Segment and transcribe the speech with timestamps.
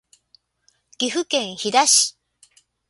[0.97, 2.17] 岐阜県飛騨市